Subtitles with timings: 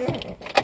[0.00, 0.36] Okay.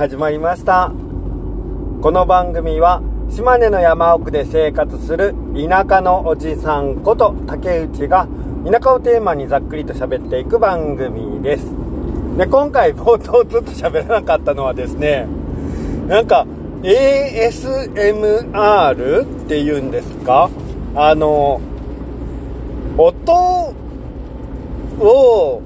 [0.00, 0.90] 始まりました。
[2.00, 8.26] この番組は島根の山奥で生活する田舎のおじさんこと竹内が
[8.64, 11.66] 田舎をテーマにざっくりと喋っていく番組です。
[12.38, 15.28] で今回冒頭ずっと喋らなかったのはですね
[16.08, 16.46] なんか
[16.80, 18.24] ASMR
[19.44, 20.48] っていうんですか？
[20.94, 21.60] あの
[22.96, 23.74] 音
[24.98, 25.60] を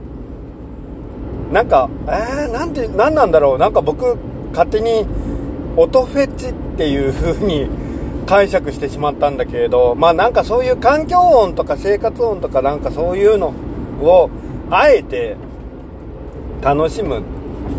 [1.52, 3.58] なんか、えー、なんて、なんなんだろう。
[3.58, 4.16] なんか僕、
[4.52, 5.06] 勝手に、
[5.77, 7.69] 音フェチっていう風に
[8.27, 13.48] 解釈してしまったんだけれど、まあなんかそういう環境音とか生活音とかなんかそういうの
[14.00, 14.30] を、
[14.70, 15.36] あえて、
[16.62, 17.22] 楽しむっ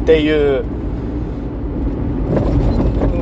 [0.06, 0.66] ていう、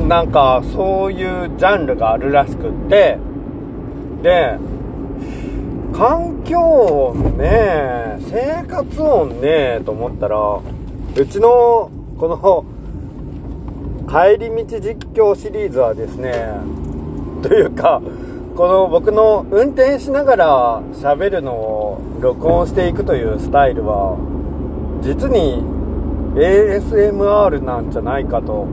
[0.06, 3.18] なんかそういうジャンルがあるらしくって、
[4.22, 4.58] で、
[5.92, 10.60] 環境音ね、生活音ね、と思ったら、
[11.16, 12.64] うちの、この、
[14.08, 16.32] 帰り道実況シリーズはですね、
[17.40, 18.02] というか、
[18.56, 24.16] この僕の運転しながら喋るのを録音していくというスタイルは、
[25.02, 25.62] 実に
[26.34, 28.66] ASMR なんじゃないかと、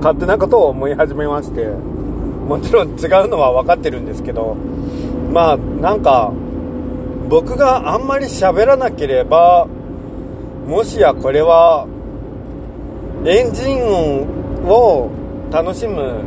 [0.00, 4.54] 勝手なことを思い始めまして、もちろん違うのは分かってるんですけど、
[5.32, 6.30] まあ、なんか、
[7.30, 9.66] 僕があんまり喋らなければ
[10.70, 11.84] もしやこれは
[13.26, 14.22] エンジン音
[14.68, 15.10] を
[15.50, 16.22] 楽しむ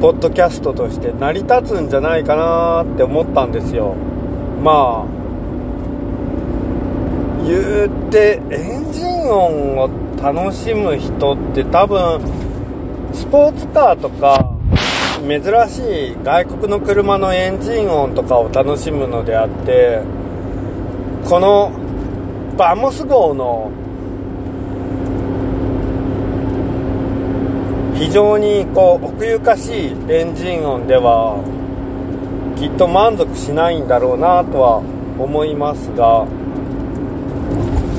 [0.00, 3.96] ポッドキャストとして成り立つんじゃないかなって思ったんですよ。
[4.62, 5.06] まあ
[7.44, 9.90] 言うてエンジン音を
[10.22, 12.20] 楽しむ人って多分
[13.12, 14.54] スポーツカーとか
[15.26, 20.02] 珍しい外国の車のエンジン音とかを楽しむのであって
[21.28, 21.87] この
[22.58, 23.70] バモス号の
[27.94, 31.38] 非常にこう奥ゆかしいエンジン音では
[32.58, 36.26] きっと満足しないんだろうなとは思いますが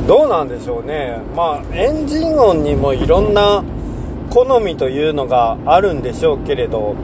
[0.06, 1.22] どうなんでしょうね。
[1.36, 3.64] まあエンジン音にもいろんな
[4.30, 6.96] 好みというのがあるんでしょうけれど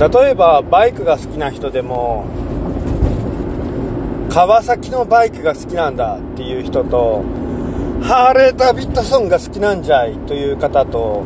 [0.00, 2.24] 例えばバイクが好きな人でも
[4.38, 7.24] 川崎のバイクが好きなんだっていう人と
[8.00, 11.22] ハーレー・ダビッドソンが好きなんじゃいという方と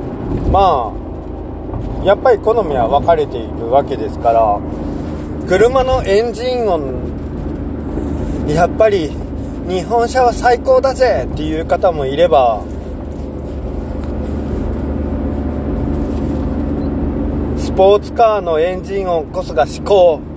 [0.50, 4.58] まあやっぱり好みは分かれているわけですから
[5.46, 9.10] 車のエンジン音やっぱり
[9.68, 12.64] 日本車は最高だぜっていう方もいれば
[17.58, 20.31] スポーツカーのエンジン音こそが思考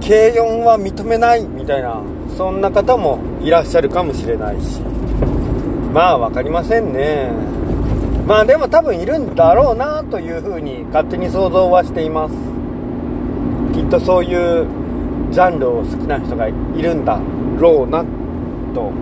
[0.00, 2.02] 軽音は認めないみたいな
[2.36, 4.80] そんな方もいらっしゃるかもしれないし。
[5.92, 7.30] まあ分かりませんね。
[8.26, 12.34] まあでも多分いるんだろうなというふうに勝手に想像はしています。
[13.72, 14.66] きっとそういう
[15.30, 17.18] ジャンルを好きな人がいるんだ
[17.58, 18.04] ろうな
[18.74, 18.92] と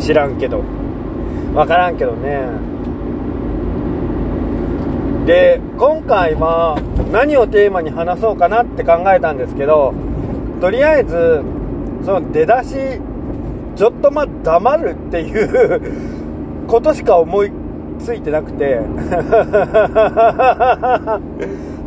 [0.00, 0.62] 知らんけど。
[1.54, 2.73] 分からんけどね。
[5.26, 6.78] で今回は
[7.10, 9.94] 何をテーマに話そうかなって考えたんですけど
[10.60, 11.42] とりあえず
[12.04, 12.76] その出だし
[13.76, 15.80] ちょっとま黙るっていう
[16.68, 17.50] ことしか思い
[17.98, 18.80] ついてなくて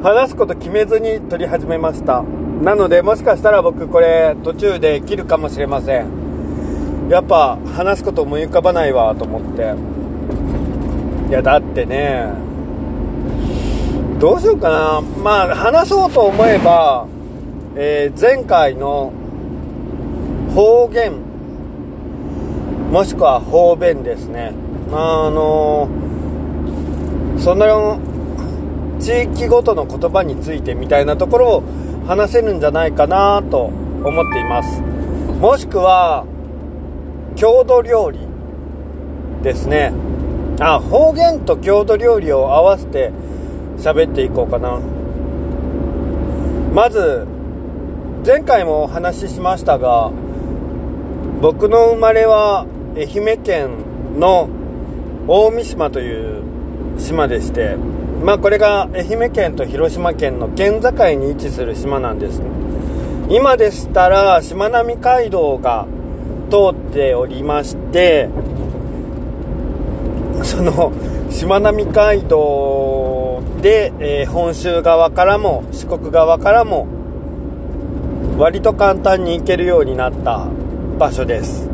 [0.02, 2.24] 話すこと決めずに撮り始めました。
[2.62, 6.06] なのでもしかしたら僕これ途中で切るかもしれません。
[7.10, 9.74] やっぱ話すこと思い浮かばないわと思って。
[11.30, 12.30] いやだってね
[14.20, 15.02] どうしようかな。
[15.02, 17.06] まあ、話そうと思えば、
[17.76, 19.14] えー、前回の
[20.56, 21.14] 方言、
[22.92, 24.54] もしくは方便ですね。
[24.92, 28.00] あのー、その
[29.00, 31.64] 地域ごとの言葉についてみたいなところを
[32.08, 34.82] 話せるんじゃないかなと思っています。
[35.40, 36.26] もしくは、
[37.36, 38.18] 郷土料理
[39.44, 39.94] ですね。
[40.60, 43.12] あ、方言と郷土料理を合わせて
[43.78, 44.80] 喋っていこうかな。
[46.74, 47.26] まず
[48.26, 50.12] 前回もお話ししましたが
[51.42, 52.66] 僕の生まれは
[52.96, 53.70] 愛媛県
[54.20, 54.50] の
[55.28, 56.44] 大三島という
[56.98, 57.78] 島でして
[58.24, 62.42] まあこれが愛媛県と広島県の県境に位置する島なんです。
[63.30, 65.86] 今でしたらしまなみ海道が
[66.50, 68.30] 通っておりまして
[70.44, 70.94] その
[71.30, 73.27] しまなみ海道
[73.62, 76.88] で、えー、本州側からも四国側からも
[78.38, 80.48] 割と簡単に行けるようになった
[81.00, 81.70] 場所です。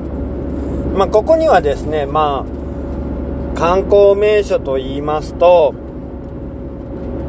[0.96, 5.74] まあここにはですねまあ観光名所と言いますと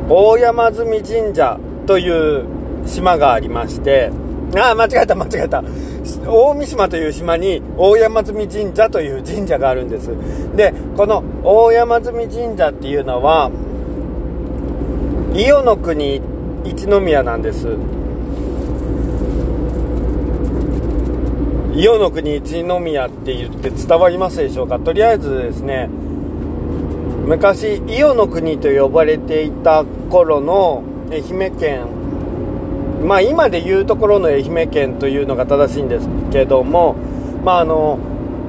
[0.09, 2.45] 大山積神社という
[2.87, 4.11] 島がありまして
[4.57, 5.63] ああ間違えた間違えた。
[6.27, 10.11] 大三島という島に大山積神社という神社があるんです。
[10.55, 13.51] でこの大山積神社っていうのは
[15.35, 16.21] 伊予の国
[16.65, 17.77] 一宮なんです。
[21.75, 24.79] 伊予の国一宮って言って伝わりますでしょうか？
[24.79, 25.89] とりあえずですね
[27.27, 31.87] 昔伊予の国と呼ばれていた頃の愛媛県
[33.05, 36.95] まあ今で言うところの愛媛県というのが正しいんですけども
[37.45, 37.99] まああの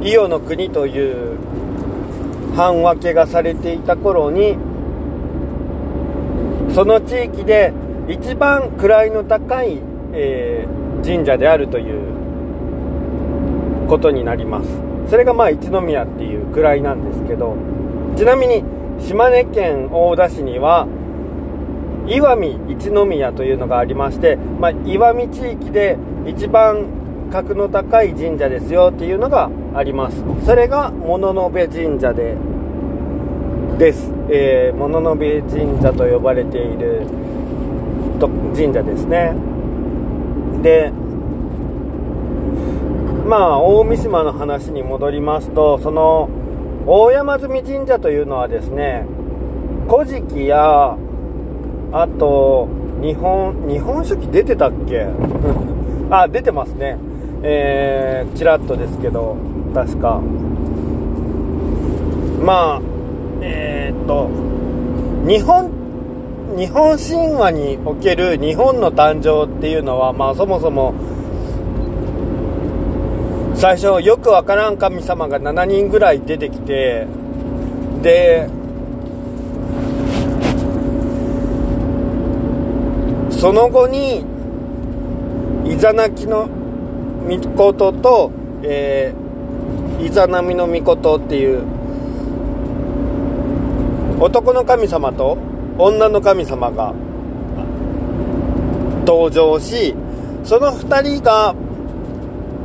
[0.03, 1.39] 伊予の国という
[2.55, 4.55] 半分けがされていた頃に
[6.75, 7.71] その地域で
[8.09, 9.79] 一番位の高い、
[10.11, 14.69] えー、神社であるということになります。
[15.09, 17.55] それがまあ一宮っていう位なんですけど
[18.17, 18.61] ちなみに
[18.99, 20.85] 島根県大田市には
[22.07, 25.97] 石見一宮というのがありまして、まあ、石見地域で
[26.27, 30.21] 一番格の高い神社ですよっていうのがあります。
[30.45, 32.35] それが物部神社で
[33.77, 37.05] です、えー、物部神社と呼ばれている
[38.19, 39.33] と神社ですね。
[40.61, 40.91] で
[43.27, 46.29] まあ大三島の話に戻りますとその
[46.85, 49.05] 大山積神社というのはですね
[49.89, 50.95] 古事記や
[51.91, 52.69] あと
[53.01, 55.07] 日本日本書紀出てたっけ？
[56.09, 56.97] あ出てますね。
[57.43, 59.35] えー、ちらっとですけど
[59.73, 60.21] 確か。
[62.43, 62.81] まあ
[63.47, 64.27] えー、っと
[65.27, 65.69] 日本
[66.57, 70.95] 日本神話における日本の誕生っていうのはまあそもそも
[73.55, 77.07] 最初よくわからん神様が7人ぐらい出てきて
[78.01, 78.49] で
[83.29, 84.25] その後に
[85.65, 86.49] イザナキの
[87.27, 88.31] 御事と、
[88.63, 91.74] えー、イザナミの御事っていう
[94.19, 95.37] 男の神様と
[95.77, 96.93] 女の神様が
[99.05, 99.93] 登場し
[100.43, 101.53] その2人が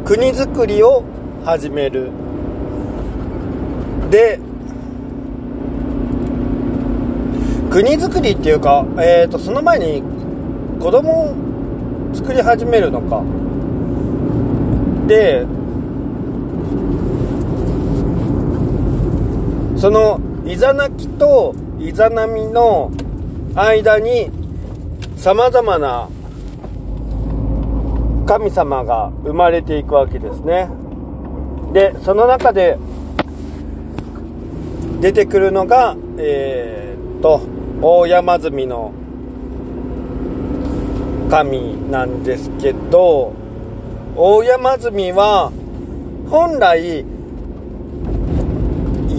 [0.04, 1.04] 国づくりを
[1.44, 2.10] 始める。
[4.10, 4.38] で
[7.70, 10.02] 国づくりっていうか、えーと、その前に
[10.80, 11.34] 子供を
[12.12, 13.22] 作り始めるのか。
[15.06, 15.46] で
[19.76, 20.20] その
[20.50, 22.90] イザナキとイザナミの
[23.54, 24.32] 間に
[25.16, 26.08] さまざまな
[28.26, 30.68] 神様が生まれていくわけですね。
[31.72, 32.78] でその中で
[35.00, 37.42] 出てくるのがえー、っと
[37.80, 38.92] 大山積の
[41.30, 43.32] 神なんですけど
[44.16, 45.52] 大山積は
[46.28, 47.04] 本来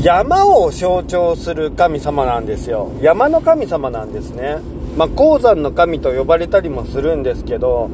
[0.01, 2.91] 山を象徴する神様なんですよ。
[3.01, 4.57] 山の神様なんですね。
[4.97, 7.89] まあ、鉱山の神と呼ばれたりもするんですけど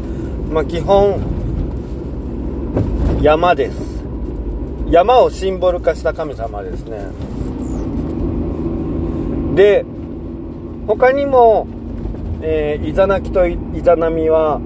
[0.51, 1.19] まあ、基本
[3.21, 4.03] 山です。
[4.89, 6.99] 山をシンボル化した神様ですね。
[9.55, 9.85] で
[10.87, 11.67] 他にも、
[12.41, 14.61] えー、イザナキとイザナミは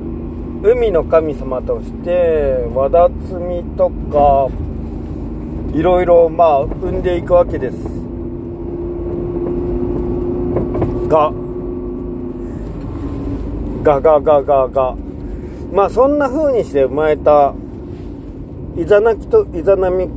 [0.62, 4.48] 海の神様として和田摘みとか
[5.74, 7.78] いろいろまあ生んでいくわけです。
[11.08, 11.32] が。
[13.84, 14.96] ガガガガガ
[15.74, 17.56] まあそんな風にして生まれた
[18.78, 20.08] イザナキとイザナミ。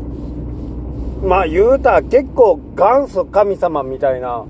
[1.23, 4.44] まあ言うたら結構元祖神様みたいな。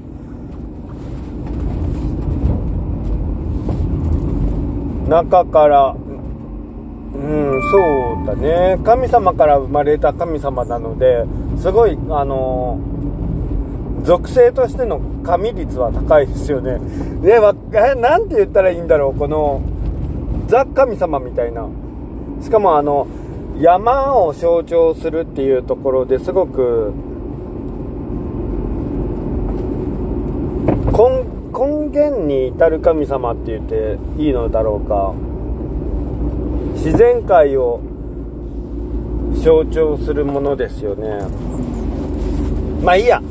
[5.09, 5.95] 中から
[7.15, 8.79] うんそうだね。
[8.85, 11.25] 神様から生まれた神様なので
[11.59, 12.79] すごいあの
[14.03, 16.79] 属性としての神率は高いですよね。
[17.23, 19.63] で、ま、えなんて言ったらいいんだろうこの
[20.49, 21.67] ザ神様みたいな。
[22.43, 23.07] しかもあの
[23.59, 26.93] 山を象徴するっていうところですごく
[30.93, 35.15] 根根源に至る神様って言っていいのだろうか。
[36.85, 37.81] 自然界を
[39.43, 41.27] 象徴するものですよね。
[42.83, 43.23] まあいいや。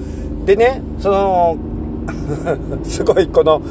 [0.44, 1.58] でねその
[2.84, 3.62] すごいこの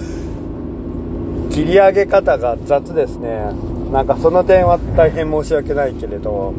[1.51, 3.53] 切り上げ方が雑ですね。
[3.93, 6.53] なんかその点は大変申し訳ないけれど。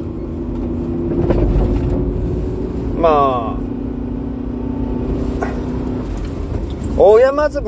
[2.99, 3.63] まあ
[6.97, 7.65] 大山積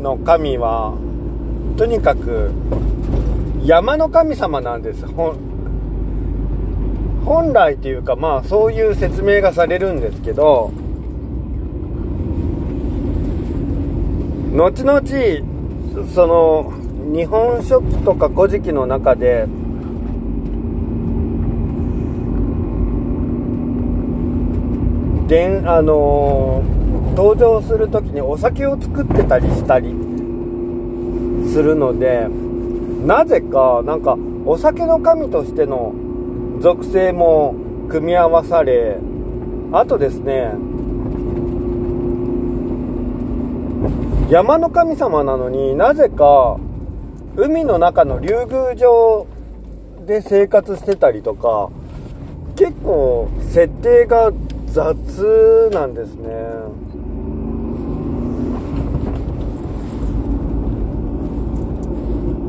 [0.00, 0.94] の神は
[1.76, 2.52] とにかく
[3.64, 5.06] 山の神様なんです。
[7.24, 10.70] 本来というかまあそういう説明がされるんですけど
[14.52, 15.00] 後々
[16.14, 16.74] その
[17.14, 19.46] 日本書紀とか古事記の中で
[25.26, 29.94] であのー、登場する時にお酒を作ってたりしたり
[31.50, 32.28] するので
[33.04, 35.92] なぜかなんかお酒の神としての
[36.60, 37.54] 属性も
[37.90, 38.98] 組み合わされ
[39.72, 40.52] あとですね
[44.30, 46.58] 山の神様なのになぜか
[47.36, 49.26] 海の中の竜宮城
[50.06, 51.70] で生活してたりとか
[52.56, 54.32] 結構設定が
[54.66, 56.30] 雑なんですね。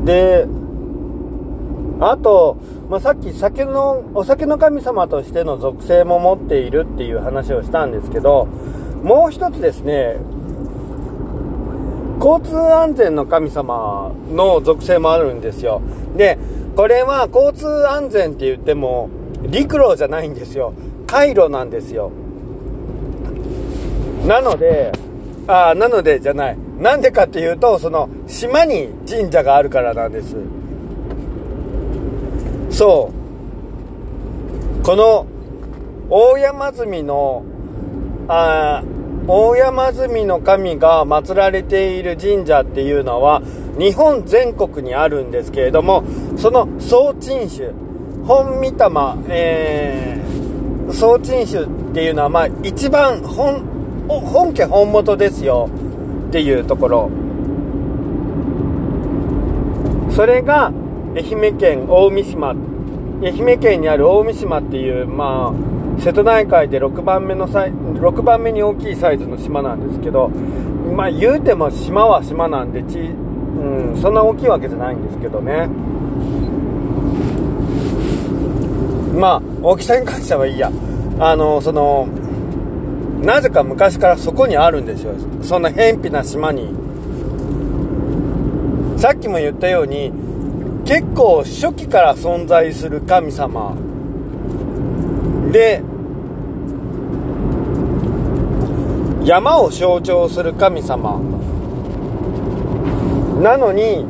[0.06, 0.46] で
[2.00, 2.56] あと、
[2.88, 8.46] まあ、さっき酒のお酒の神様としての属性も持っているっていう話をしたんですけど
[9.02, 10.16] もう一つですね
[12.18, 15.82] 交通安全の神様の属性もあるんですよ。
[16.16, 16.38] で、
[16.74, 19.10] これは交通安全って言っても、
[19.42, 20.72] 陸路じゃないんですよ。
[21.06, 22.10] 回路なんですよ。
[24.26, 24.92] なので、
[25.46, 26.56] ああ、なのでじゃない。
[26.78, 30.36] なんでかっていうと、その、島に神社があるからなんです。
[32.70, 33.10] そ
[34.80, 34.82] う。
[34.82, 35.26] この、
[36.10, 37.42] 大山積の、
[38.28, 38.82] あ
[39.28, 43.42] 大山積の神が祀られている神社っていうのは
[43.76, 46.04] 日本全国にあるんですけれども
[46.36, 47.74] その総鎮守
[48.24, 48.70] 本御霊、
[49.28, 53.64] えー、総鎮守っていうのはまあ一番本
[54.08, 55.68] 本家本元ですよ
[56.28, 57.10] っていうところ。
[60.10, 60.72] それが
[61.14, 62.54] 愛媛県大三島。
[63.22, 75.68] 愛媛県にある大三島っていうまあ瀬戸内海で6番目のサイ6番目に大きいサイズの島なんですけどまあ言うても島は島なんでち、うん、そんな大きいわけじゃないんですけどね。
[79.18, 80.70] まあ大きさに関してはいいや。
[81.18, 82.06] あのその
[83.26, 85.12] なぜか昔からそこにあるんですよ。
[85.42, 86.68] そんな偏僻な島に。
[88.96, 90.12] さっきも言ったように
[90.84, 93.74] 結構初期から存在する神様。
[95.50, 95.82] で
[99.24, 101.20] 山を象徴する神様。
[103.42, 104.06] なのに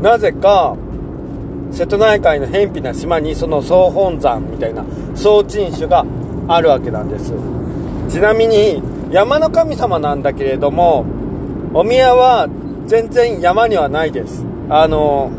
[0.00, 0.74] なぜか
[1.70, 6.06] 瀬戸内海の偏僻な島にその総本山みたいな総鎮守が
[6.48, 7.34] あるわけなんです。
[8.08, 11.04] ちなみに山の神様なんだけれども
[11.74, 12.48] お宮は
[12.86, 14.44] 全然山にはないです。
[14.70, 15.30] あの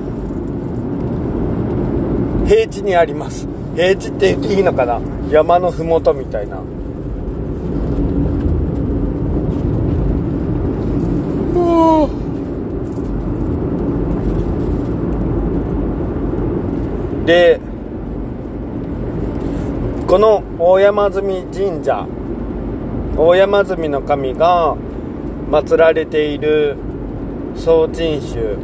[2.47, 3.47] 平地にあります。
[3.75, 4.99] 平地って言っていいのかな？
[5.29, 6.61] 山の麓みたいな。
[17.25, 17.59] で
[20.07, 22.07] この大山積神社
[23.21, 24.77] 大山積の神が
[25.49, 26.77] 祀られている
[27.53, 28.57] 総鎮守、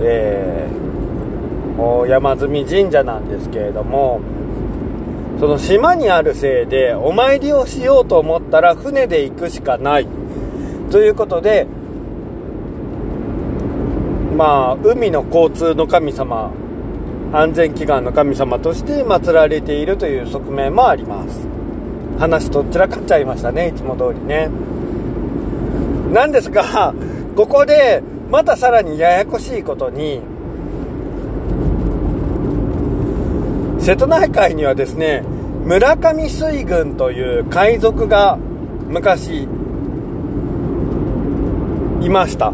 [0.00, 4.22] えー、大山積神社なんですけれども
[5.38, 10.08] その島にあるせいでお参りをしようと思ったら船で行くしかない。
[10.90, 11.66] ということで
[14.34, 16.50] まあ海の交通の神様
[17.34, 21.57] 安全祈願の神様として祀られているという側面もあります。
[22.18, 24.48] 話とっちらかっちゃいましたねいつも通りね。
[26.12, 26.94] なんですが
[27.36, 30.20] ここでまたさらにややこしいことに
[33.78, 35.22] 瀬戸内海にはですね
[35.64, 38.38] 村上水軍という海賊が
[38.88, 39.46] 昔
[42.00, 42.52] いました。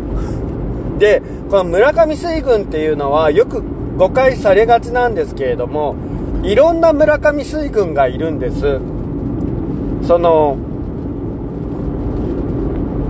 [0.99, 3.63] でこの村上水軍っていうのはよく
[3.97, 5.97] 誤解されがちなんですけれども
[6.43, 8.81] いろんな村上水軍がいるんです。
[10.07, 10.57] その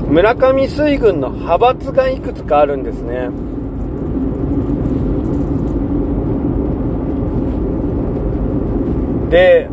[0.09, 3.31] 村上水軍の派閥がいくつかあるんですね。
[9.31, 9.69] で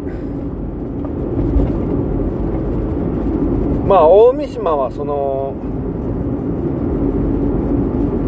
[3.88, 5.54] まあ大三島はその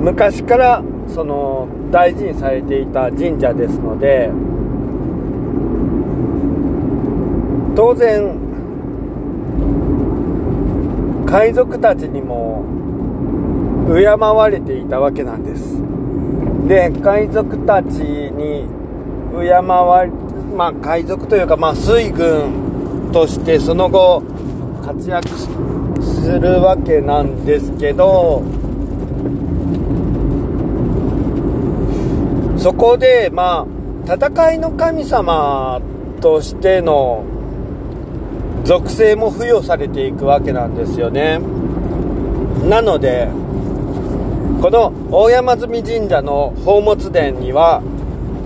[0.03, 4.29] 昔からその大事にされていた神社ですので
[7.75, 8.42] 当然
[11.33, 12.63] 海賊たちにも
[13.87, 15.81] 敬われていたわけなんです。
[16.67, 18.67] で海賊たちに
[19.41, 20.11] 敬われ
[20.55, 24.21] まあ海賊というかまあ水軍としてその後
[24.85, 25.27] 活躍
[26.03, 28.43] するわけなんですけど
[32.59, 33.65] そこでま
[34.07, 35.81] あ戦いの神様
[36.21, 37.25] としての
[38.63, 41.39] 属性も付与されていくわけなんですよね。
[42.69, 43.27] なので
[44.61, 47.81] この大山積神社の宝物殿には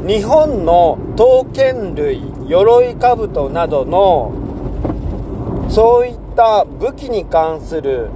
[0.07, 4.33] 日本の刀剣類鎧兜などの
[5.69, 8.09] そういった武器に関する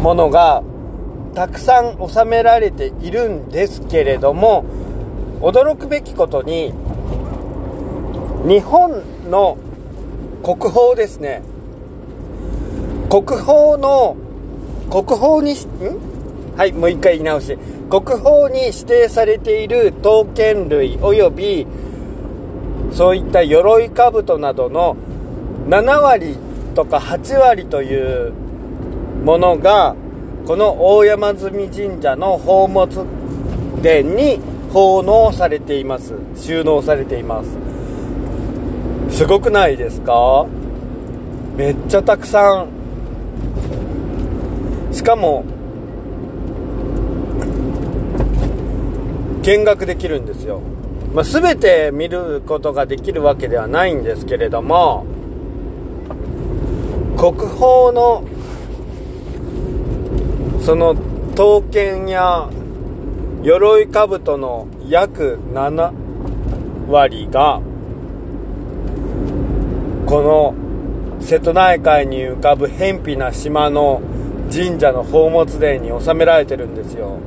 [0.00, 0.62] ものが
[1.34, 4.64] たくさん収められているんですけれども
[5.40, 6.72] 驚くべきことに
[8.48, 9.58] 日本の
[10.42, 11.42] 国宝ですね。
[13.10, 14.16] 国宝の
[14.90, 16.56] 国宝にん？
[16.56, 17.58] はいもう一回言い直し
[17.90, 21.66] 国宝に指定されている刀剣類及び
[22.90, 24.96] そういった鎧兜などの
[25.68, 26.38] 7割
[26.74, 28.32] とか8割という
[29.24, 29.94] ものが
[30.46, 33.04] この大山積神社の宝物
[33.82, 34.40] 殿に
[34.72, 36.14] 奉納されています。
[36.34, 37.67] 収納されています。
[39.18, 40.46] すごくないですか？
[41.56, 42.68] めっちゃたくさん。
[44.94, 45.44] しかも
[49.42, 50.60] 見学できるんですよ、
[51.12, 55.04] まあ、全て見ることができるわけではないんですけれども
[57.16, 58.24] 国宝の
[60.60, 60.94] その
[61.30, 62.48] 刀剣や
[63.42, 65.92] 鎧兜の約7
[66.88, 67.60] 割が
[70.08, 70.54] この
[71.20, 74.00] 瀬戸内海に浮かぶ偏僻な島の
[74.50, 77.18] 神社の宝物殿に収められてるんですよ。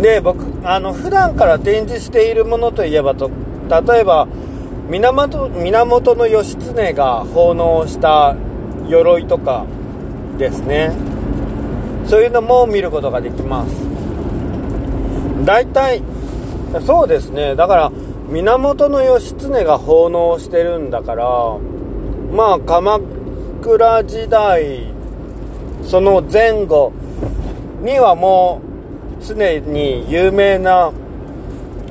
[0.00, 3.32] で僕あの普段から展示しているものといえばと
[3.68, 4.28] 例えば
[4.88, 8.36] 源源義経が奉納した
[8.88, 9.66] 鎧とか
[10.38, 10.92] ですね。
[12.06, 13.74] そういうのも見ることができます。
[15.44, 16.00] 大体
[16.86, 17.56] そうですね。
[17.56, 17.92] だから
[18.32, 21.26] 源義経が奉納してるんだから
[22.32, 22.98] まあ鎌
[23.62, 24.86] 倉時代
[25.84, 26.92] その前後
[27.82, 28.62] にはも
[29.20, 30.92] う常に有名な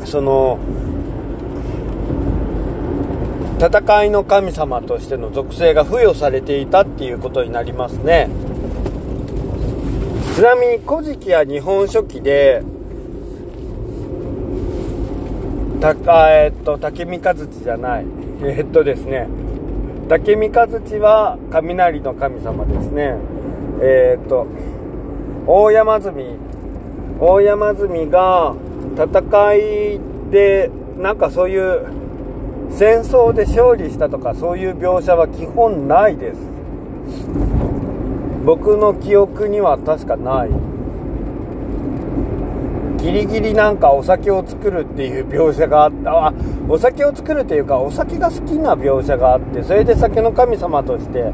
[0.03, 0.57] その
[3.59, 8.27] 戦いの神様としての属性が付与されていたっていうことになりますね。
[10.35, 12.63] ちなみに「古事記」や「日本書紀」で
[15.81, 18.05] たえっと竹三和地じゃない。
[18.43, 19.27] えっとですね。
[20.07, 23.15] 竹三和地は雷の神様ですね。
[23.81, 24.45] え、っと
[25.47, 26.15] 大山積
[27.19, 28.55] 大山積が
[28.95, 31.87] 戦いでなんかそういう
[32.69, 36.37] 戦争で勝利したとかそういう描写は基本ないです。
[38.45, 40.49] 僕の記憶には確かない。
[43.01, 46.27] ギリギリなんかお酒を作るっていう描写があった。
[46.27, 46.33] あ
[46.69, 51.31] お酒を作るっていうかお酒が好きな描写があってそれで酒の神様として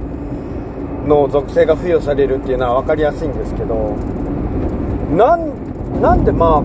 [1.06, 3.96] の属性が付与されるっていうのは分かりやすいんですけど
[5.16, 6.62] なんなんでまあ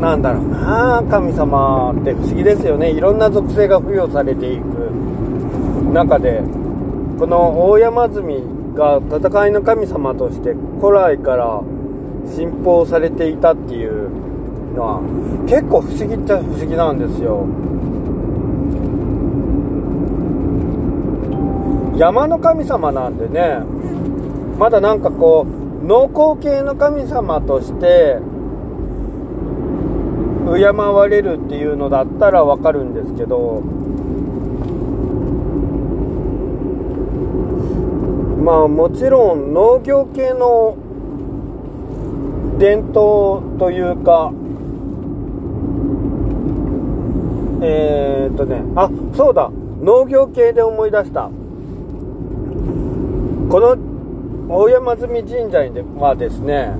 [0.00, 2.90] なんだろうな神様って不思議ですよね。
[2.90, 4.64] いろんな属性が付与されていく
[5.92, 6.42] 中で
[7.18, 8.20] この大山積
[8.74, 11.62] が戦いの神様として古来から
[12.34, 14.10] 信奉されていたっていう
[14.74, 15.00] のは
[15.48, 17.46] 結構不思議っちゃ不思議なんですよ。
[21.96, 23.60] 山の神様なんでね
[24.58, 25.46] まだなんかこ
[25.82, 28.18] う農耕系の神様として
[30.46, 33.62] 敬われるっていうのだったらわかるんですけど
[38.44, 40.76] まあもちろん農業系の
[42.58, 44.32] 伝統というか
[47.62, 49.50] えー、っとねあそうだ。
[49.82, 51.30] 農業系で思い出した。
[53.50, 53.76] この
[54.48, 56.74] 大山積神社ではですね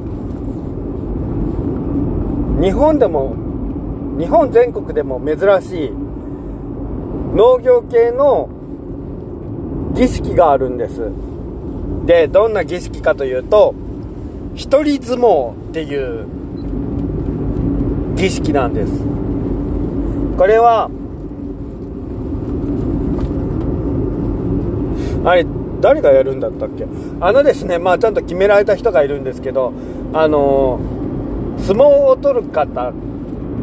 [2.60, 3.36] 日本でも
[4.18, 5.90] 日本全国でも珍しい
[7.34, 8.48] 農業系の
[9.94, 11.10] 儀式があるんです。
[12.06, 13.74] でどんな儀式かというと
[14.54, 15.65] 一人相撲。
[15.76, 16.24] っていう
[18.16, 18.92] 儀式なんです。
[20.38, 20.88] これは
[25.22, 25.44] あれ
[25.82, 26.86] 誰がやるんだったっけ？
[27.20, 29.74] あのですねまあちゃんと決められた人がいるんですけど
[30.14, 30.80] あの
[31.58, 32.94] 相撲を取る方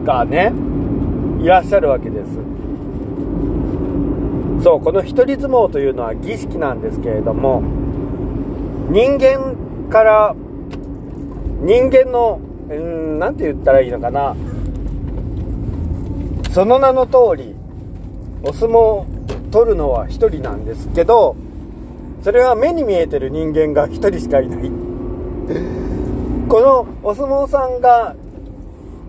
[0.06, 0.54] がね
[1.42, 2.30] いらっしゃるわけです。
[4.64, 7.64] そうこの一人相撲というのは儀式なんですけれども
[8.92, 9.56] 人間
[9.90, 10.36] から
[11.64, 12.40] 人間の
[13.20, 14.36] 何て言ったらいいのかな。
[16.52, 17.56] その名の通り
[18.44, 19.06] お相撲
[19.50, 21.36] 取るのは1人なんですけど
[22.22, 24.60] それは目に見えてる人間が1人しかいない。
[26.50, 28.16] このお相撲さんが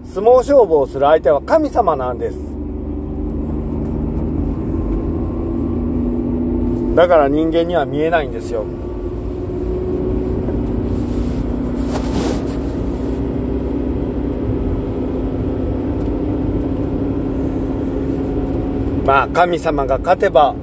[0.07, 2.38] 相撲勝負をする相手は神様なんです。
[6.95, 8.64] だから人間には見えないんですよ。
[19.05, 20.55] まあ神様が勝てば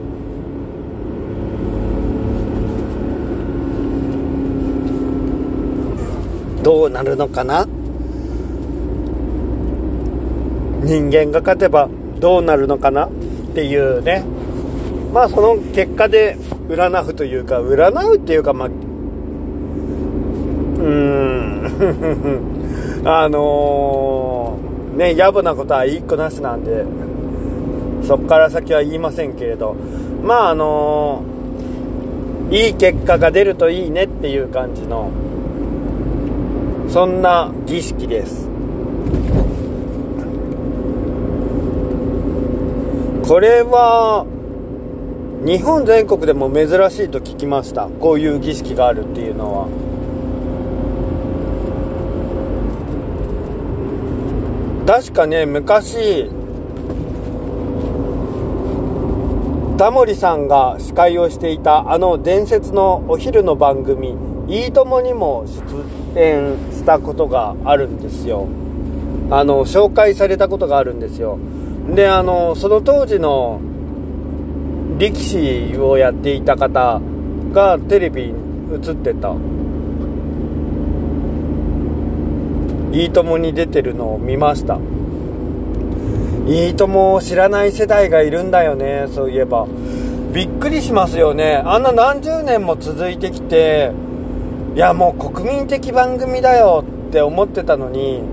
[6.64, 7.68] どうなるのかな？
[10.84, 13.06] 人間が勝てばどうなるのかな？
[13.06, 13.10] っ
[13.54, 14.24] ていうね。
[15.14, 21.42] まあその結果で占うというか占うっていうかまあうーん。
[23.06, 26.86] あのー、ね野暮なことは一個なしなんで。
[28.12, 29.74] そっから先は言いませんけれど
[30.22, 35.10] まああのー、いい結果が出るといいねっていう感じの
[36.90, 38.50] そんな儀式です。
[43.30, 44.26] これは
[45.46, 47.88] 日本全国でも珍しいと聞きました。
[47.88, 49.68] こういう儀式があるっていうのは。
[54.86, 56.30] 確かね昔
[59.82, 64.16] タモリさんが司会をしていたあの伝説のお昼の番組
[64.48, 65.44] 「いいとも!」にも
[66.16, 68.46] 出演したことがあるんですよ
[69.32, 71.40] あの紹介されたことがあるんですよ
[71.96, 73.60] であのその当時の
[75.00, 77.02] 力士をやっていた方
[77.52, 78.36] がテレビに
[78.72, 79.34] 映ってた
[82.94, 84.78] 「いいとも!」に出てるのを見ました
[86.52, 89.06] いいとも知らない世代がいるんだよね。
[89.08, 89.68] そういえば。
[90.34, 91.62] びっくりしますよね。
[91.66, 93.94] あんな何十年も続いてきて
[94.76, 98.24] いやもう国民的番組だよって思ってたのに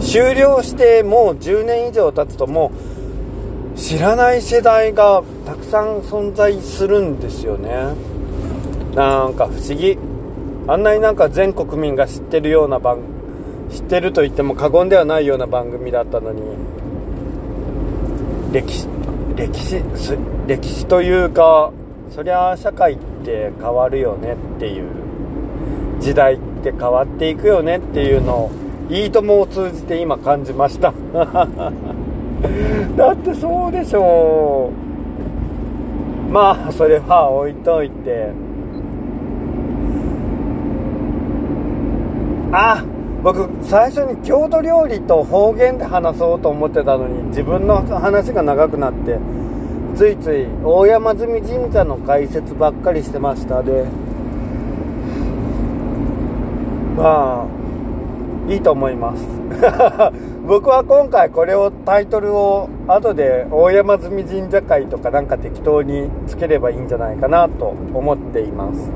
[0.00, 2.72] 終了してもう10年以上経つとも
[3.74, 7.94] う知らない世代がたくさん存在するんですよね。
[8.94, 9.98] なんか不思議。
[10.66, 13.00] あんなになんか全国民が知ってるような番
[13.70, 16.40] 知ってると言っても過言ではないような番組だったのに。
[18.56, 18.88] 歴史
[19.36, 19.82] 歴史
[20.46, 21.74] 歴史というか
[22.08, 24.86] そりゃ社会って変わるよねっていう
[26.00, 28.50] 時代って変わっていくよねっていうのを
[28.88, 30.94] いいともを通じて今感じました。
[32.96, 34.70] だってそうでしょ
[36.30, 36.32] う。
[36.32, 38.30] まあそれは置いといて。
[42.52, 49.18] あっ僕最初に郷土料理と方言で話そうと思ってたのに自分の話が長くなって
[49.96, 53.62] ついつい大山積神社の解説ばっかりしてました。
[53.62, 53.84] で
[56.96, 59.26] まあいいと思います。
[60.46, 68.90] 僕は今回これをタイトルを後で大山積神社会とかなんか適当につければいいんじゃないかなと思っています。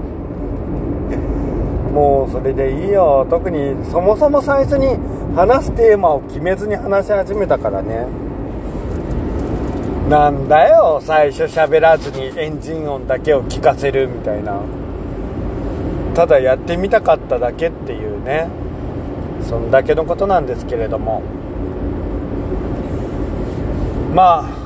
[1.92, 3.26] もうそれでいいよ。
[3.28, 4.96] 特にそもそも最初に
[5.34, 8.06] 話すテーマを決めずに話し始めたからね。
[10.08, 14.60] なんだよ最初喋らずにエンジン音だけを聞かせるみたいな。
[16.14, 18.48] ただやってみたかっただけっていうね。
[19.42, 21.22] そんだけのことなんですけれども。
[24.14, 24.60] まあ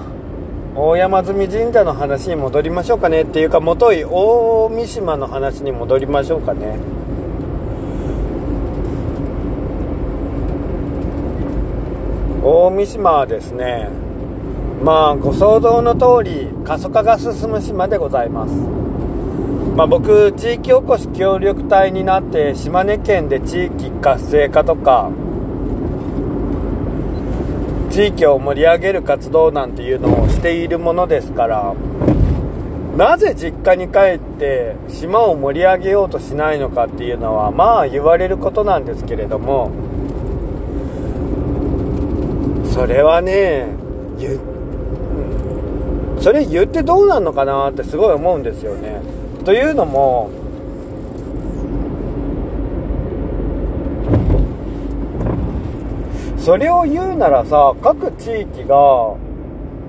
[0.75, 3.23] 大山積神社の話に戻りましょうかね。
[3.23, 6.77] っていうかもとい大三島の話に戻りましょうかね。
[12.47, 13.89] 大三島はですね。
[14.83, 18.55] まあご想像の通り過疎化が進む島でございます。
[19.75, 25.11] まあ、僕地域おこし協力隊になって島根県で地域活性化とか
[27.91, 31.75] 地域を盛り上げる活動なんていうのをしているものですから
[32.97, 39.73] なぜ実家に帰って島を盛り上げようとしないのかっていうのはまあ言われることなんですけれども
[42.75, 43.69] それはね
[44.19, 44.41] 言
[46.21, 49.01] それ言ってどうなんのかなってすごい思うんですよね。
[49.45, 50.29] というのも
[56.37, 59.15] それを言うならさ各地域が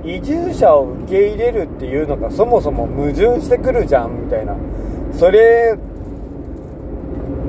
[0.03, 4.55] 移住者を受け入れるっていうのがそもそも矛盾してくるじゃんみたいな。
[5.11, 5.75] それ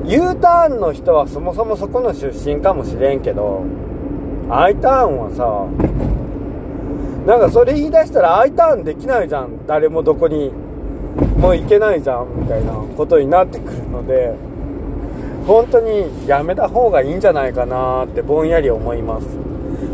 [0.05, 3.63] U ターンの人はそもそもそこの出身かもしれんけど
[4.49, 5.67] I ターンはさ
[7.25, 9.67] なんかそれ言い出したら I ターンできないじゃん。
[9.67, 10.51] 誰もどこに
[11.37, 14.33] もう行けないじゃんみたいなことになってくるので
[15.45, 19.27] 本当にやめた方がいいんじゃないかなってぼんやり思います。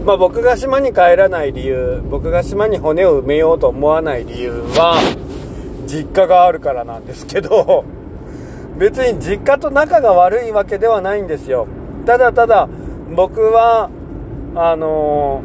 [0.05, 4.95] まあ、僕が島に帰らない理由僕が島に骨を埋めようと思わない理由は
[5.87, 7.85] 実家があるからなんですけど
[8.77, 11.67] 別に実家と仲が悪いわけではないんですよ。
[12.05, 12.67] ただただ
[13.15, 13.89] 僕は
[14.55, 15.41] あの、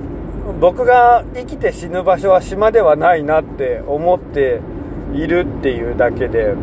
[0.61, 4.61] 僕が生きて死ぬ場所は島ではないなって思って
[5.15, 6.55] いるっていうだけで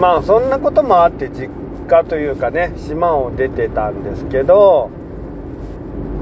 [0.00, 1.48] まあそんなこともあって実
[1.88, 4.90] 家というかね島を出てたんですけど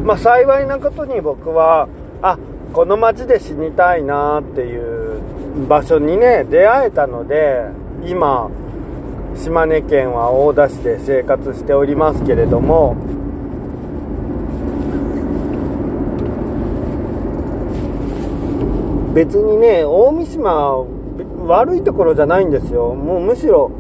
[0.05, 1.89] まあ、幸いなことに僕は
[2.23, 2.39] あ
[2.73, 7.65] この町で死にたいなっていう場所にね出会えたので
[8.07, 8.49] 今
[9.35, 12.97] 島根県は大田市で生活しておりますけれども
[19.17, 20.85] 別にね大三島
[21.47, 22.95] 悪いところじゃないんですよ。
[22.95, 23.71] もうむしろ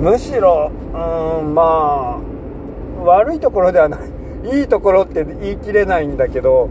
[0.00, 2.20] むしろうんまあ
[3.04, 4.00] 悪いところではない。
[4.58, 6.68] いいところって言い切れないんだけど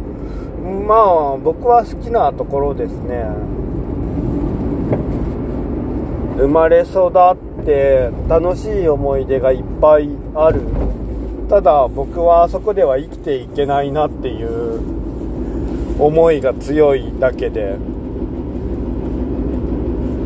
[0.86, 3.25] まあ僕は好きなところですね。
[6.38, 10.60] 生まれ育って楽しい思い出がいっぱいある。
[11.47, 15.05] ただ僕はあそこでは生きていけないなっていう
[15.99, 17.77] 思いが強いだけで。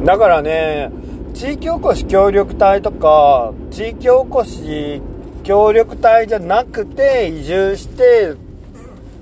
[0.05, 0.91] だからね
[1.33, 5.01] 地域おこし協力隊とか地域おこし
[5.43, 8.35] 協力隊じゃなくて移住して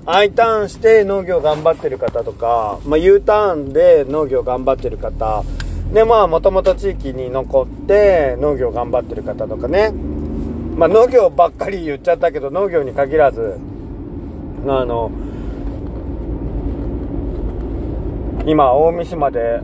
[0.06, 5.44] I ターンして農業頑張ってる方とか、まあ、U ターンで農業頑張ってる方。
[5.92, 9.92] でまあもともと地域に残って農業頑張ってる方とかね。
[10.76, 13.58] まあ農業ばっかり言っちゃったけど農業に限らず
[14.66, 15.10] あの
[18.48, 19.60] 今大三島で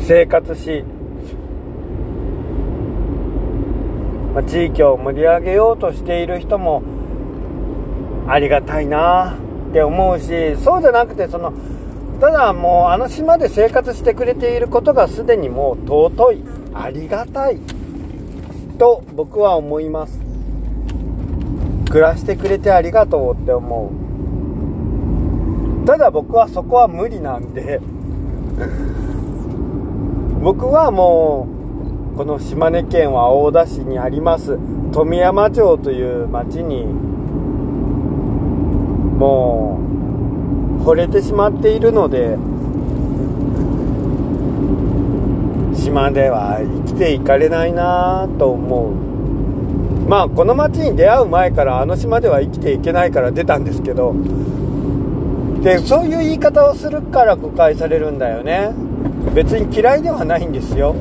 [0.00, 0.84] 生活し
[4.34, 6.82] ま、地域を盛り上げようとしている人も
[8.28, 9.38] ありがたいな
[9.70, 11.54] って思うしそうじゃなくてその
[12.20, 17.58] ただもうあの島で生活してくれていることがすでにもう尊いありがたい
[18.78, 20.20] と僕は思います。
[21.88, 24.07] 暮らしてくれてありがとうって思う。
[25.88, 27.80] ただ僕はそこは無理なんで
[30.42, 31.48] 僕はも
[32.12, 34.58] うこの島根県は大田市にあります
[34.92, 36.84] 富山町という町に
[39.16, 39.80] も
[40.78, 42.36] う惚れてしまっているので
[45.74, 48.92] 島では生きていかれないなと思う。
[50.06, 54.14] まあこの町に出会う前からあの島では生きていけないから出たんですけど
[55.62, 58.72] でそういう言い方をするから誤解されるんだよね。
[59.34, 60.94] 別に嫌いではないんですよ。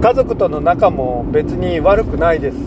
[0.00, 2.62] 家族との仲も別に悪くないですし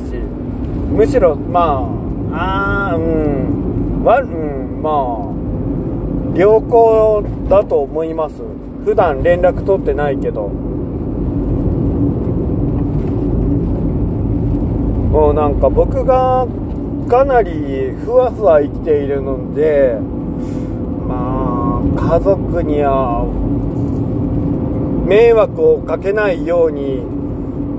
[0.91, 1.88] むしろま
[2.32, 8.36] あああうんわうんまあ良好だと思います。
[8.84, 10.50] 普段連絡取ってないけど。
[15.12, 16.48] もうなんか僕が
[17.10, 19.98] かなりふわふわ生きているので
[21.95, 23.25] 家族には
[25.08, 27.01] 迷惑をかけないように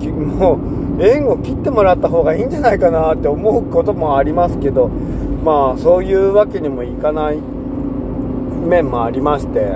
[0.38, 0.58] も
[0.98, 4.90] う縁を切ってもらった方がいいんじゃないかなって思うこともありますけど
[5.44, 7.38] まあそういうわけにもいかない
[8.68, 9.72] 面もありまして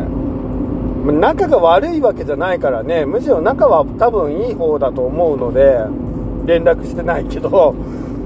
[1.07, 5.79] 仲が悪いわけじゃないからねむしろ仲は多分いい方だと思うので
[6.45, 7.75] 連絡してないけど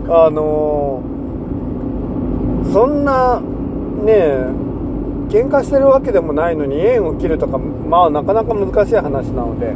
[0.08, 1.02] あの
[2.72, 3.40] そんな
[4.04, 4.69] ねえ
[5.30, 9.74] 喧嘩してるわけでもないのに縁を切るとかまあなかなか難しい話なので。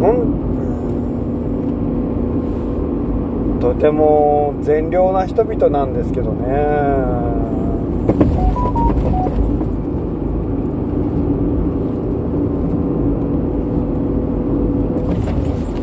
[0.00, 0.38] ほん
[3.60, 6.46] とても善良な人々なんですけどね。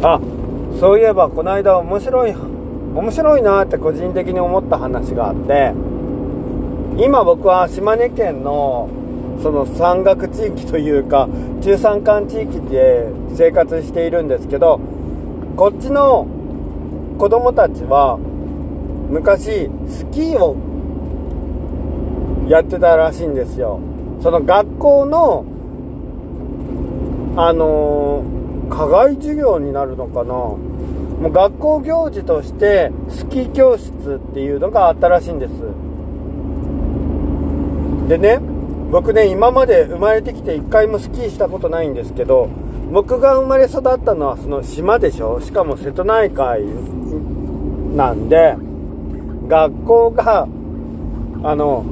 [0.02, 0.20] あ
[0.80, 2.34] そういえばこの間面白い
[2.96, 5.74] 面白いなって個人的に思った話があって。
[6.98, 8.90] 今僕は島根県の
[9.42, 11.28] その山岳地域というか
[11.62, 14.80] 中山間地域で生活しているんですけど
[15.58, 16.26] こっちの
[17.18, 18.18] 子供たちは
[19.10, 20.56] 昔スキーを
[22.48, 23.80] やってたらしいんですよ。
[24.22, 25.46] その学校の
[27.38, 28.36] あのー
[28.70, 30.34] 課外授業になるのかな。
[30.34, 35.54] もう学校行事としてスキー教室っていうのがあったらしいんです。
[38.08, 38.40] でね
[38.92, 42.50] 僕ね今まで生まれてきて一回もスキーしたことないんですけど
[42.92, 45.42] 僕が生まれ育ったのはその島でしょ？
[45.42, 46.62] しかも瀬戸内海
[47.96, 48.56] なんで
[49.48, 50.48] 学校が
[51.44, 51.84] あの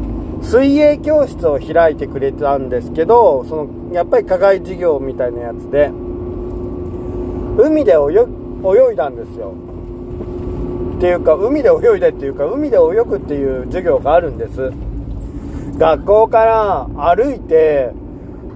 [0.43, 5.89] 水泳教室を開いてくれたんですけどそのやっぱり課外授業みたいなやつで
[7.58, 9.54] 海で泳いだんですよ。
[10.97, 14.71] っていうか海で泳いでっていうか海で泳ぐっていう授業があるんです。
[15.78, 17.92] 学校から歩いて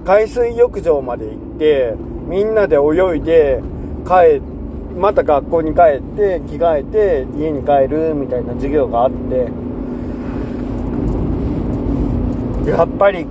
[0.04, 1.94] 海水浴場まで行って
[2.28, 3.60] みんなで泳いで
[4.06, 4.40] 帰
[4.98, 9.48] また学校に帰って着替えて家に帰るみたいな授業があって。
[12.68, 13.26] やっぱり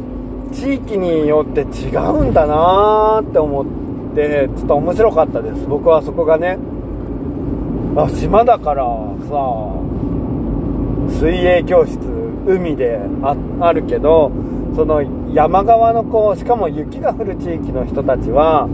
[0.52, 5.68] 地域によって違うんだなーって思ってちょっと面白かったです。
[5.68, 6.58] 僕はそこがね。
[7.96, 8.88] あ島だからさ
[11.20, 11.98] 水泳教室
[12.48, 13.00] 海で
[13.60, 14.32] あるけど
[14.76, 15.02] その
[15.34, 18.68] 山側の子しかも雪が降る地域の人たちは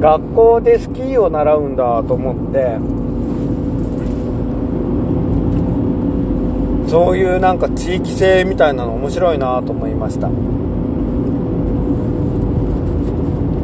[0.00, 2.78] 学校でスキーを習うんだと思って
[6.90, 10.28] そういうなんか地域性みたいなの面白いなと思いました。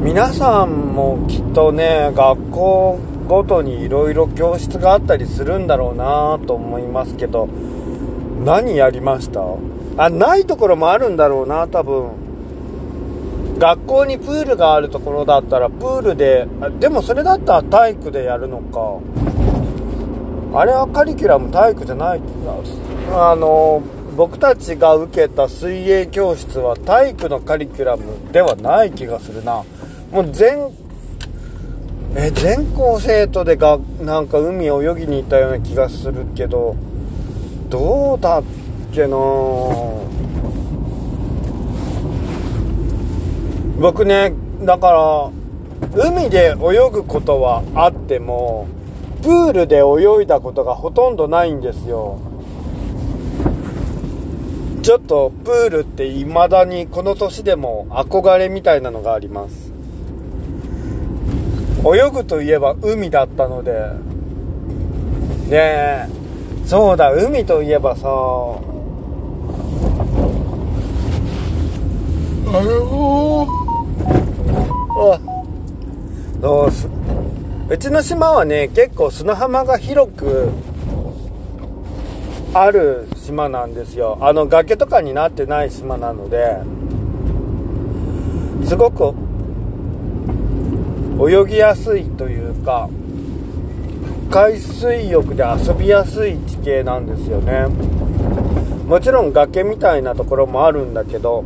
[0.02, 7.46] 皆さんもきっとね学校ごとにいろいろ教室があったりするんだろうなと思いますけど
[8.44, 9.42] 何やりました？
[9.98, 12.10] あないところもあるんだろうな多分。
[13.58, 16.46] 学校にプールがあるところだったらプールで
[16.78, 19.00] でもそれだったら体育でやるのか。
[20.60, 22.20] あれはカリキュラム体育じゃない？
[23.12, 23.82] あの
[24.16, 29.64] 僕たちが受けた水泳教室は体育のカリキュラムではない気がするな。
[30.12, 30.70] もう全
[32.16, 36.74] え全校生徒でがなんか海泳ぎに行ったような気がするけど
[37.68, 38.42] どうだっ
[38.92, 39.16] けな
[43.78, 45.32] 僕ねだか
[45.92, 48.66] ら海で泳ぐことはあっても
[49.22, 52.20] プールで泳いだことがほとんどないんですよ。
[54.82, 59.67] ちょっとプールって未だにこの年でも憧れみたいなのがあります。
[61.84, 63.72] 泳ぐといえば海だったので。
[65.48, 66.08] ねえ。
[66.66, 68.08] そうだ海といえばさ。
[72.50, 73.46] あの
[75.00, 75.20] あ
[76.40, 76.88] どうす？
[77.68, 80.48] うちの島はね結構砂浜が広く
[82.54, 84.18] ある島なんですよ。
[84.20, 86.56] あの崖とかになってない島なので。
[88.66, 89.14] すごく
[91.18, 92.88] 泳ぎやすいというか
[94.30, 97.66] 海水浴で遊びやすい地形なんですよね。
[98.86, 101.44] もちろん崖みたいなところもあるんだけど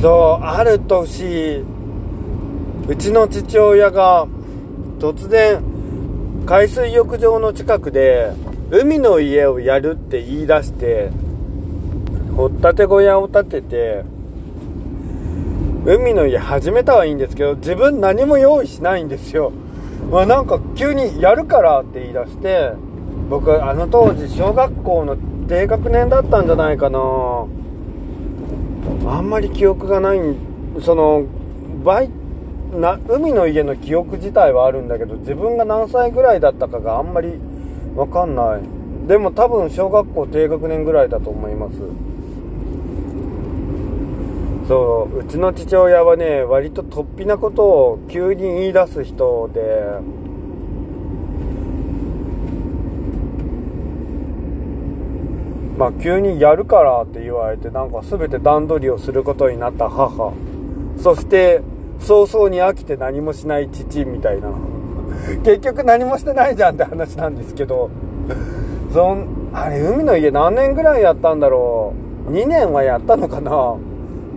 [0.00, 1.64] そうある年
[2.86, 4.28] うちの父親が
[5.00, 5.60] 突然
[6.46, 8.32] 海水浴場の近くで
[8.70, 11.10] 海の家をやるって言い出して
[12.36, 14.04] 掘ったて小屋を建てて
[15.88, 19.52] 海の家始めたはいいんですけど自分何も用意しないんですよ、
[20.10, 22.72] まあ、なんか急にやるからって言い出して
[23.30, 25.16] 僕あの当時小学校の
[25.46, 26.98] 低学年だったんじゃないかな。
[29.08, 30.18] あんまり記憶がない
[30.82, 31.24] その
[31.84, 32.10] バイ
[32.72, 37.38] な海の家の記憶自体はあるんだけど自分が何歳ぐらいだったかがあんまり
[37.94, 39.06] 分かんない。
[39.06, 41.74] でも多分小学校低学年ぐらいだと思います。
[44.68, 50.16] そううちの父親はね割と突飛なことを急に言い出す人で。
[55.78, 60.32] まあ急にやるからって言われてなんか全て段取りをすることになった母。
[60.98, 61.60] そして
[62.00, 64.48] 早々に飽きて何もしない父みたいな。
[65.44, 67.90] 結局何もしてないじゃんって話なんですけど。
[68.92, 71.92] そんあれ海の家何年ぐらいやったんだろ
[72.26, 72.32] う。
[72.32, 73.76] 2年はやったのかな。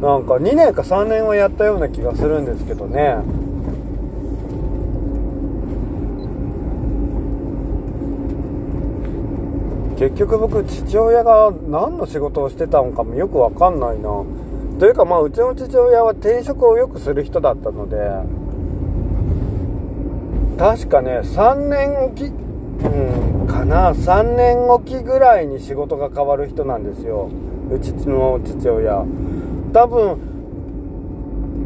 [0.01, 3.17] なんか2年か3年はやったような気がするんですけどね。
[9.97, 14.23] 結局僕父親が何の仕事をしてたのかもよくわかんないな。
[14.79, 17.97] というかまあうちの父親は転職をよくする人だったので。
[20.57, 22.27] 確かね3年おきう
[23.43, 23.91] んかな。
[23.91, 27.29] 3年おきぐらいに仕事が変わる人なんですよ。
[27.69, 29.03] うちの父親。
[29.73, 30.17] 多分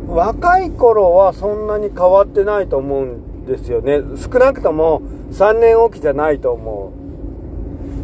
[0.08, 4.02] 若い頃はそんなに変わってないと思うんですよね。
[4.18, 5.02] 少なくとも
[5.32, 6.92] 3年おきじゃないと思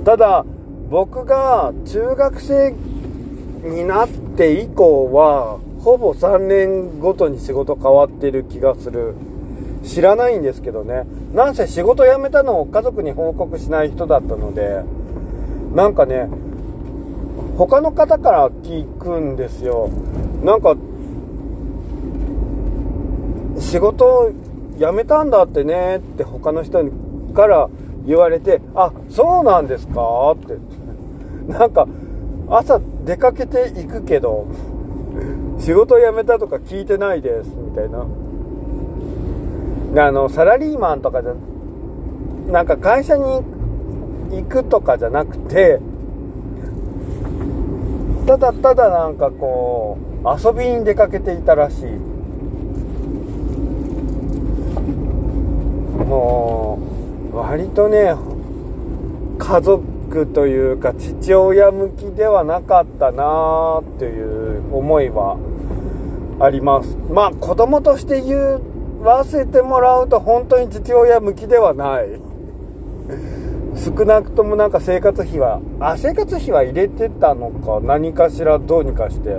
[0.01, 0.05] う。
[0.05, 0.45] ただ
[0.89, 2.73] 僕が中学生
[3.63, 9.13] になって以降はほぼ3年ごとに仕事変わってる気がする。
[9.83, 11.05] 知らないんですけどね。
[11.33, 14.81] なんせ仕事辞めたのを家族に報告しない人だったので
[15.75, 16.27] なんかね
[17.59, 19.89] 他の方から聞くんですよ
[20.45, 20.77] なんか
[23.59, 24.31] 仕事
[24.77, 26.85] 辞めたんだってねって他の人
[27.33, 27.69] から
[28.05, 30.31] 言われて、あ、そうなんですか？
[30.31, 30.57] って。
[31.51, 31.85] なんか、
[32.49, 34.47] 朝出かけていくけど、
[35.59, 38.05] 仕事辞めたとか聞いてないです、みたいな。
[40.07, 41.35] あの、サラリーマンとかじゃ、
[42.47, 43.43] なんか会社に
[44.31, 45.81] 行くとかじゃなくて、
[48.29, 51.85] ただただなんかこう、遊びに出かけていたらしい。
[56.05, 56.77] も
[57.33, 58.13] う、割とね
[59.39, 65.37] 家族というか父親向きではなかったなっていう思いは
[66.39, 68.59] ありますまあ子供として言
[69.01, 72.28] わせてもらうと本当に父親向きではない
[73.79, 79.37] 少なくともなんか生活費はあ生活費は入れてたのか何かしらどうにかして。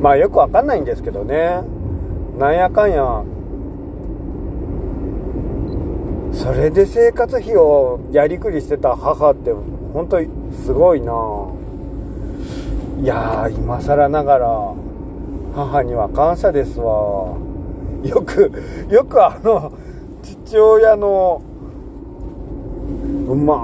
[0.00, 1.62] まあよくわかんないんですけどね。
[2.38, 3.24] なんやかんや。
[6.32, 9.52] それで生活費をやりくりしてた母って
[9.94, 11.12] 本当にすごいな。
[13.00, 14.74] いやー今更ながら
[15.54, 17.36] 母には感謝ですわ。
[18.02, 18.52] よく
[18.90, 19.72] よくあの
[20.54, 21.42] 父親の
[23.34, 23.54] ま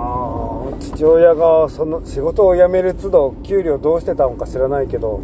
[0.74, 5.20] あ父親がその仕事を辞める都度給料どうしてたのか知らないけど。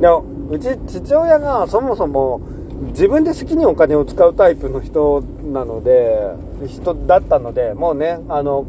[0.00, 2.40] いやうち父親がそもそも
[2.88, 5.22] 自分で好きにお金を使うタイプの人
[5.52, 6.34] なので
[6.66, 8.66] 人だったのでもうねあの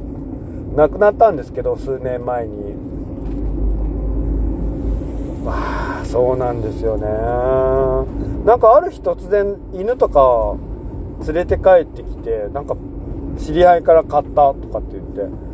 [0.75, 2.75] 亡くなったんですけど数年前に。
[5.43, 7.07] まあそうなんですよね。
[8.45, 10.55] なんかある日突然犬とか
[11.22, 12.76] 連れて帰ってきてなんか
[13.39, 15.45] 知り合いから買ったとかって言って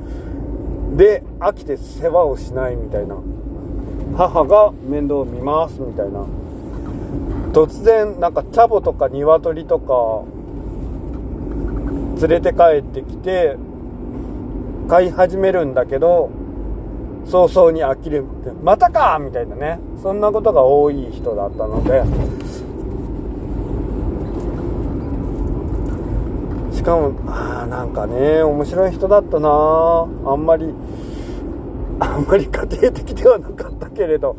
[0.97, 3.17] で飽きて世話をしないみたいな。
[4.17, 6.25] 母が面倒を見ますみたいな。
[7.53, 10.23] 突然なんかチャボとか鶏とか
[12.27, 13.55] 連れて帰ってきて
[14.89, 16.29] 飼い始めるんだけど
[17.25, 18.25] 早々に呆れて
[18.61, 19.79] またかみたいなね。
[20.01, 22.03] そんなことが多い人だったので。
[26.81, 29.49] しかもああなんかね面白い人だったな。
[30.25, 30.73] あんまり
[31.99, 34.35] あんまり家庭的ではなかったけれど。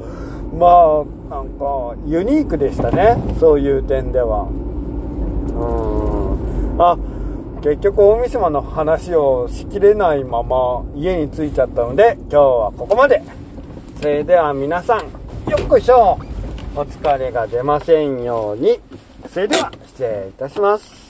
[0.53, 3.17] まあなんかユニークでしたね。
[3.39, 4.49] そういう点では。
[5.53, 6.83] うん。
[6.83, 6.99] あ
[7.63, 13.23] 結局大三島の話をしきれないまま家に着いちゃったので今日はここまで。
[14.01, 14.99] それでは皆さん
[15.49, 16.19] よっこいしょ。
[16.75, 18.81] お疲れが出ませんように。
[19.33, 21.02] それでは失礼いたします。